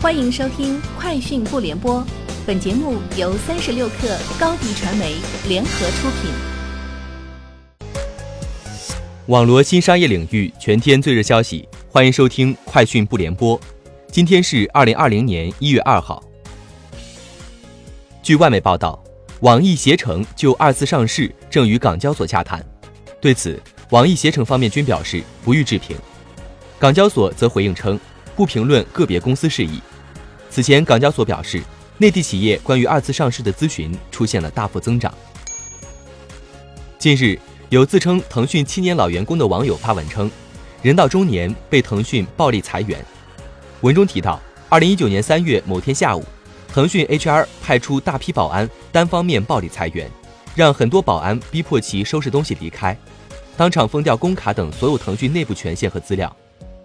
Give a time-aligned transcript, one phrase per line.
[0.00, 2.00] 欢迎收听《快讯不联播》，
[2.46, 5.16] 本节目由三十六克高低传媒
[5.48, 6.30] 联合出品。
[9.26, 13.58] 网罗新商业领域全天最热消息，欢迎收听《快讯不联播》。
[14.06, 16.22] 今天是二零二零年一月二号。
[18.22, 19.02] 据外媒报道，
[19.40, 22.64] 网易携程就二次上市正与港交所洽谈。
[23.20, 23.60] 对此，
[23.90, 25.96] 网易携程方面均表示不予置评。
[26.78, 27.98] 港交所则回应称。
[28.38, 29.80] 不评论个别公司事宜。
[30.48, 31.60] 此前，港交所表示，
[31.96, 35.12] 内地企业关于二次上市的咨询出现了大幅增长。
[37.00, 37.36] 近日，
[37.68, 40.30] 有自称腾讯七年老员工的网友发文称，
[40.82, 43.04] 人到中年被腾讯暴力裁员。
[43.80, 46.24] 文中提到，二零一九年三月某天下午，
[46.72, 50.08] 腾讯 HR 派出大批保安单方面暴力裁员，
[50.54, 52.96] 让很多保安逼迫其收拾东西离开，
[53.56, 56.32] 当场封掉工卡等所有腾讯内部权限和资料。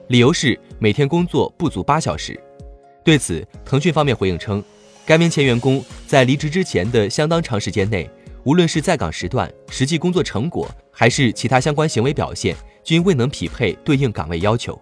[0.08, 2.40] 理由是每天工作不足八小时。
[3.04, 4.64] 对此，腾讯方面回应称，
[5.06, 8.10] 该名前员工在离职之前的相当长时间内，
[8.44, 14.80] 无论是在岗时段、实际工作成果，还是其他相关行为表现，均未能匹配对应岗位要求。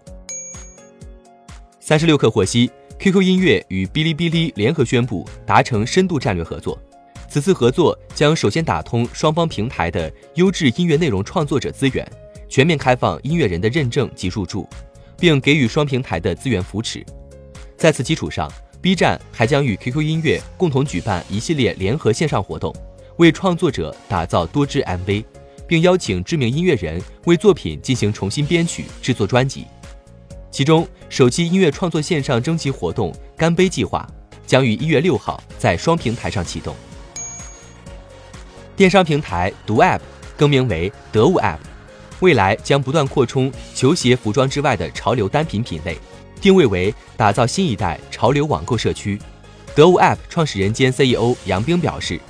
[1.78, 6.78] 三十六氪获悉，QQ 音乐与哔哩哔哩联合宣布达成深度战略合作，
[7.28, 12.08] 此次合作将首先打通双方平台的优质音乐内容创作者资源，
[12.48, 14.68] 全面开放音乐人的认证及入驻。
[15.22, 17.06] 并给予双平台的资源扶持，
[17.76, 22.74] 在此基础上，B 站还将与 QQ 音乐共同举办一系列联合线上活动，
[23.18, 25.24] 为创作者打造多支 MV，
[25.64, 29.64] 并邀请知名音乐人为作品进行重新编曲、制作专辑。
[30.50, 34.04] 其中，首期音乐创作线上征集活动“干杯计划”
[34.44, 36.74] 将于一月六号在双平台上启动。
[38.74, 40.00] 电商平台读 App
[40.36, 41.58] 更名为得物 App。
[42.22, 45.98] 未来将不断扩充球鞋、服装之外的潮流单品品类，
[46.40, 49.18] 定位为打造新一代潮流网购社区。
[49.74, 52.20] 得物 App 创始人兼 CEO 杨冰表示，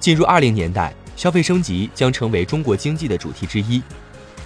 [0.00, 3.82] 进入二零年代，消费升级将成为中国经济的主题之一。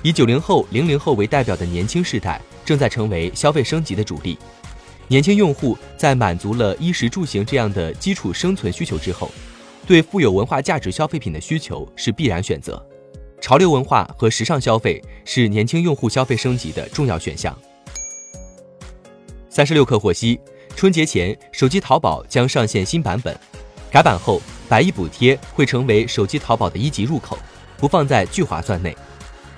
[0.02, 4.36] 以九零后、零零后为代表的年轻世代正在成为消费升级的主力。
[5.06, 9.30] 年轻用户在满足了衣食住行这样的基础生存需求之后，
[9.86, 12.84] 对富有文化价值消费品的需求是必然选择。
[13.40, 17.56] 潮流文化和时尚消费是年轻用户消费升级的重要选项。
[19.48, 20.38] 三十六氪获悉，
[20.76, 23.36] 春节前手机淘宝将上线新版本，
[23.90, 27.38] 改版后百亿补贴会成为手机淘宝的一级入口，
[27.78, 28.96] 不放在聚划算内。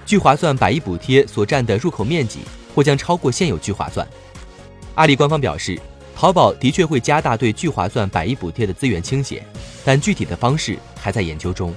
[0.06, 2.40] 聚划算百亿补贴所占的入口面积
[2.74, 4.06] 或将超过现有聚划算。
[4.94, 5.78] 阿里官方表示，
[6.14, 9.44] 淘宝的确会加大对聚划算百亿补贴的资源倾斜，
[9.84, 11.74] 但具体的方式还在研究中。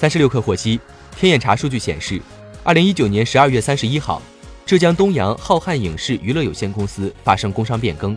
[0.00, 0.80] 三十六氪获悉，
[1.14, 2.18] 天眼查数据显示，
[2.62, 4.22] 二零一九年十二月三十一号，
[4.64, 8.16] 浙江东阳浩瀚影视娱乐有限公司发生工商变更，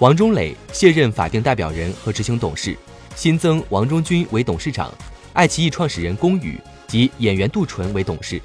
[0.00, 2.76] 王中磊卸任法定代表人和执行董事，
[3.14, 4.92] 新增王中军为董事长，
[5.32, 6.58] 爱奇艺创始人龚宇
[6.88, 8.42] 及演员杜淳为董事，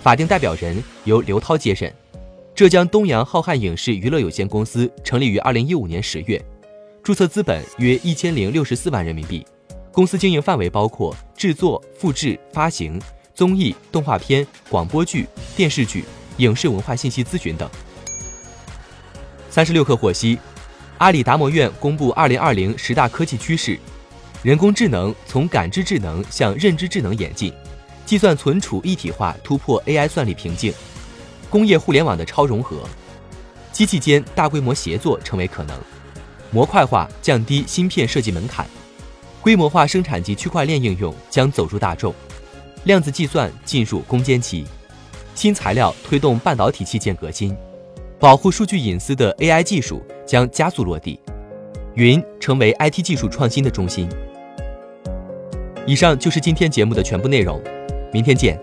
[0.00, 1.92] 法定代表人由刘涛接任。
[2.54, 6.40] 浙江东阳浩瀚影视娱乐有限公司成立于二零一五年十月，
[7.02, 9.44] 注册资本约一千零六十四万人民币。
[9.96, 13.00] 公司经营范围包括制作、复制、发行
[13.34, 15.26] 综艺、动画片、广播剧、
[15.56, 16.04] 电视剧、
[16.36, 17.66] 影视文化信息咨询等。
[19.48, 20.38] 三十六氪获悉，
[20.98, 23.78] 阿里达摩院公布二零二零十大科技趋势，
[24.42, 27.50] 人工智能从感知智能向认知智能演进，
[28.04, 30.74] 计算存储一体化突破 AI 算力瓶颈，
[31.48, 32.86] 工业互联网的超融合，
[33.72, 35.74] 机器间大规模协作成为可能，
[36.50, 38.66] 模块化降低芯片设计门槛。
[39.46, 42.12] 规模化生产及区块链应用将走入大众，
[42.82, 44.66] 量子计算进入攻坚期，
[45.36, 47.56] 新材料推动半导体器件革新，
[48.18, 51.20] 保护数据隐私的 AI 技术将加速落地，
[51.94, 54.08] 云成为 IT 技术创新的中心。
[55.86, 57.62] 以上就是今天节目的全部内容，
[58.12, 58.60] 明天见。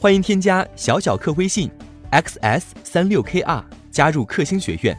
[0.00, 1.70] 欢迎添加小小客微信
[2.10, 3.62] xs 三六 kr
[3.92, 4.98] 加入克星学院。